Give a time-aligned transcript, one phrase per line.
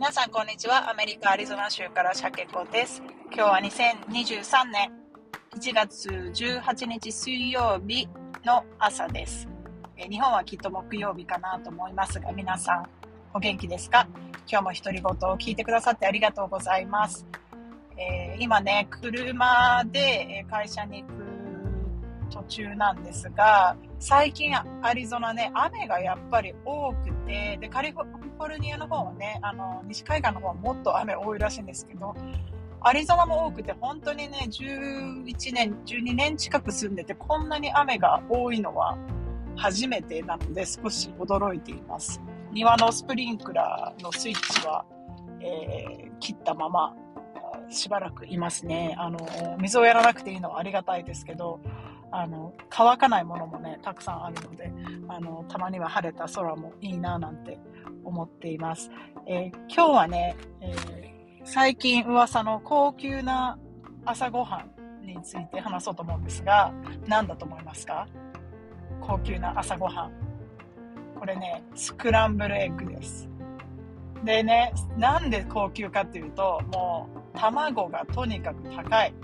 [0.00, 0.88] 皆さんこんにちは。
[0.88, 3.02] アメリカアリゾナ州からシャケコです。
[3.26, 4.92] 今日は2023年
[5.54, 8.08] 1月18日水曜日
[8.42, 9.46] の朝です。
[9.98, 12.88] え日本はきっと木曜日かなと思いますが皆さん
[13.34, 14.08] お元気ですか？
[14.50, 17.26] 今日も独り言を聞いてくださってありがとうございます、
[17.98, 21.19] えー、今ね車で会社に行く
[22.30, 32.14] 途中なんですが最近アリゾナね雨がやっぱり多くてでカリフォルニアの方はねあの西海岸の方はもっと雨多いらしいんですけど
[32.82, 38.96] アリゾナも多くて本当にね11年12年近く住んでてこんなに雨が多いのは
[39.56, 42.20] 初めてなので少し驚いています。
[42.52, 44.84] 庭のスプリンクラーのスイッチは、
[45.40, 46.94] えー、切ったまま
[47.68, 48.94] しばらくいますね。
[48.98, 49.18] あの
[49.60, 51.60] 水をやらなくていいのはありがたいですけど
[52.12, 54.72] あの乾かないものもねたくさんあるので
[55.08, 57.58] あのたまには晴れた空もいいななんて
[58.04, 58.90] 思っています、
[59.26, 63.58] えー、今日はね、えー、最近噂の高級な
[64.04, 64.64] 朝ごは
[65.02, 66.72] んについて話そうと思うんですが
[67.06, 68.06] 何だと思いますか？
[69.00, 70.12] 高級な朝ごはん。
[71.18, 73.28] これねスクランブルエッグです。
[74.24, 79.14] でねなんで高級かっていうともう卵がとにかく高い。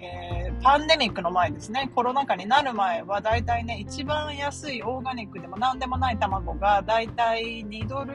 [0.00, 8.12] えー、パンデミックの前ですね、コロナ禍になる前は、だいたいね、一番安いオーガニックでも何でもない卵が、だいたい2ドル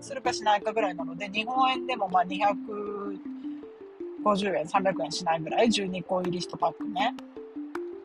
[0.00, 2.36] するかしないかぐらいなので、日本円でもまあ250
[4.58, 7.14] 円、300円しないぐらい、12個入り1パックね。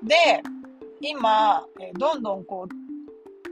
[0.02, 0.42] で、
[1.02, 1.66] 今、
[2.00, 2.74] どんどんこう、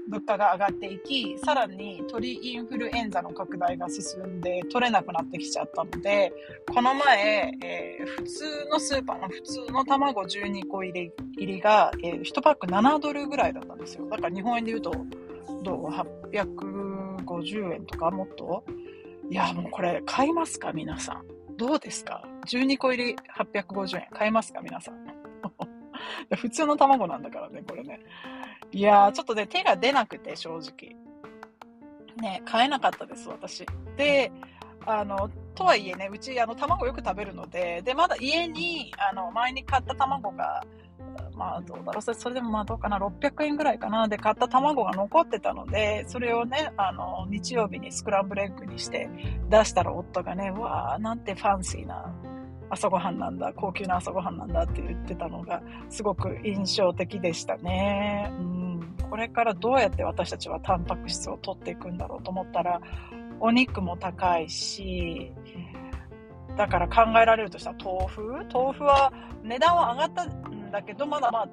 [0.10, 6.34] 物価が上がっていき、さらに鳥インフルエンザの拡大が進んで取れなくなってきちゃったので、
[6.74, 14.08] この前、えー、普通のスーパーの普通の卵12個入り入りが、えー、1パック7ドルぐらいだったんですよ。
[14.10, 14.92] だから日本円で言うと、
[15.64, 18.64] どう ?850 円とかもっと？
[19.30, 21.24] いや、もうこれ買いますか皆さん。
[21.58, 25.09] どうですか ?12 個入り850円買いますか皆さん？
[26.38, 28.00] 普通の卵なんだからね、これね。
[28.72, 30.96] いやー、ちょっとね、手が出なくて、正直。
[32.22, 33.66] ね、買えなかったです、私。
[33.96, 34.32] で、
[34.86, 40.64] あの、とはいえね、うち、あの、卵よく食べるので、で、まだ家に、あの、前に買った卵が、
[41.36, 49.10] まあ、どうだろう、それでもまあどうかな、600円ぐらいかな、で買った卵が残ってたので、それをね、あの、日曜日にスクランブルエッグにして
[49.50, 52.14] 出したら夫がね、わー、なんてファンシーな
[52.70, 58.30] 朝ごはんなんだ、高級な朝ごはんなんだって言ってたのが、すごく印象的でしたね。
[58.32, 62.80] うん、これからどうやって私たちはタンパク質を取っていくんだろうと思ったら、
[63.40, 65.32] お肉も高いし、
[66.58, 68.22] だから考えられるとしたら豆腐？
[68.54, 69.14] 豆腐は
[69.44, 71.50] 値段は上がったんだけど、まだまあ、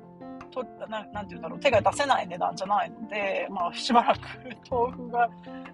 [0.64, 4.20] とななんて言うんだろう、手が出せない値段じゃないので、まあ、しばらく
[4.70, 5.28] 豆腐が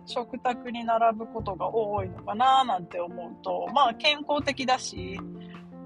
[0.06, 5.18] 食卓に並ぶことが多いのかななんて思うと、まあ、健康的だし、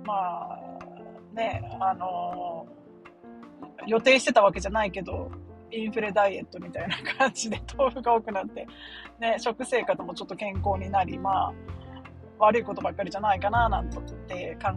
[0.04, 5.30] まあ、ね、あのー、予定してたわけじゃないけど、
[5.70, 8.66] インフレダイエットみたいな感じで豆腐が多くなって、
[9.18, 11.52] ね、食生活もちょっと健康になり、まあ、
[12.38, 14.04] 悪いことばっかりじゃないかななんて考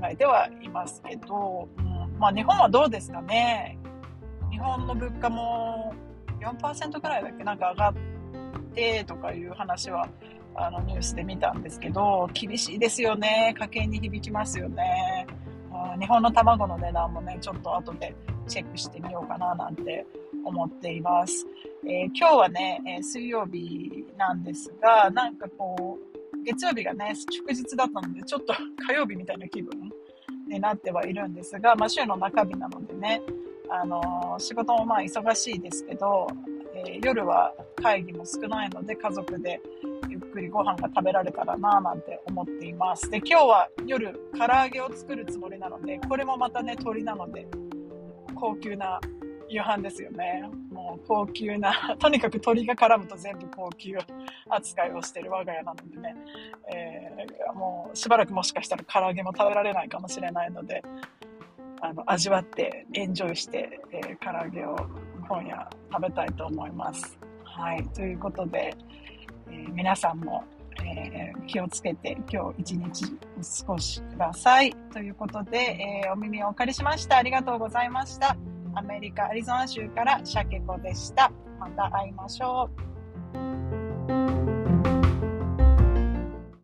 [0.09, 3.77] えてはいますけど、うん、まあ日本はどうですかね？
[4.59, 5.93] 日本の物価も
[6.41, 7.93] 4%くらいだけなんか上がっ
[8.75, 10.09] てとかいう話は
[10.53, 13.55] あのニュースで見たんですけど厳しいですよね。
[13.57, 15.25] 家計に響きますよね。
[15.97, 18.13] 日本の卵の値段もねちょっと後で
[18.49, 20.05] チェックしてみようかななんて
[20.43, 21.45] 思っています、
[21.85, 25.97] えー、今日はね、え水曜日なんですがなんかこ
[26.33, 28.53] う月曜日がね祝日だったのでちょっと
[28.87, 29.71] 火曜日みたいな気分
[30.49, 33.21] になってはいるんですが、まあ、週の中日なのでね
[33.69, 36.27] あの仕事もまあ忙しいですけど、
[36.73, 39.61] えー、夜は会議も少ないので家族で
[40.09, 43.09] ゆっくりご飯が食べられたらななんて思っています。
[43.09, 47.47] で、今日は夜唐揚げを作るつもりなので、これもまたね、鳥なので、
[48.35, 48.99] 高級な
[49.49, 50.49] 夕飯ですよね。
[50.71, 53.97] もう高級な、 とにかく鳥が絡むと全部高級
[54.47, 56.15] 扱いをしてる我が家なのでね、
[56.73, 60.83] えー、もうしばらくもしかしたら唐揚げも食べられないかもしれないので、
[61.81, 64.75] あの味わってエンジョイして、えー、唐揚げを
[65.27, 67.17] 今夜食べたいと思います。
[67.43, 68.75] はい、ということで、
[69.49, 70.43] えー、皆さんも、
[70.83, 73.05] えー、気をつけて今日一日
[73.63, 74.73] お過ごしください。
[74.91, 75.57] ということで、
[76.05, 77.17] えお耳をお借りしました。
[77.17, 78.35] ありがとうございました。
[78.75, 81.31] アメリカ・アリゾナ州からシャケ子でした。
[81.59, 82.69] また会いましょ
[83.35, 83.68] う。